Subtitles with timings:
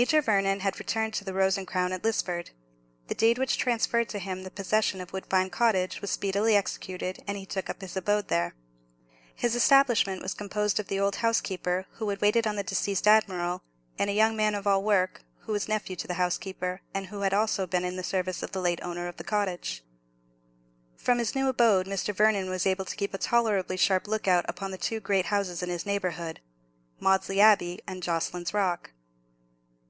[0.00, 2.48] Major Vernon had returned to the Rose and Crown at Lisford.
[3.08, 7.36] The deed which transferred to him the possession of Woodbine Cottage was speedily executed, and
[7.36, 8.54] he took up his abode there.
[9.34, 13.64] His establishment was composed of the old housekeeper, who had waited on the deceased admiral,
[13.98, 17.20] and a young man of all work, who was nephew to the housekeeper, and who
[17.20, 19.84] had also been in the service of the late owner of the cottage.
[20.96, 22.14] From his new abode Mr.
[22.14, 25.62] Vernon was able to keep a tolerably sharp look out upon the two great houses
[25.62, 28.92] in his neighbourhood—Maudesley Abbey and Jocelyn's Rock.